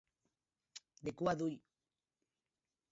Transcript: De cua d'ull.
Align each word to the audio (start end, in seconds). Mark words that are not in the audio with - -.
De 1.09 1.13
cua 1.21 1.37
d'ull. 1.43 1.57